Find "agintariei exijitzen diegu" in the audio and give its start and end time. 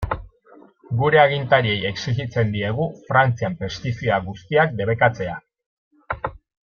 1.23-2.87